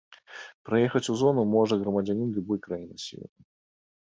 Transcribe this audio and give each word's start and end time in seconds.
Прыехаць 0.69 1.11
у 1.13 1.17
зону 1.21 1.43
можа 1.55 1.79
грамадзянін 1.81 2.29
любой 2.39 2.59
краіны 2.67 2.95
свету. 3.05 3.39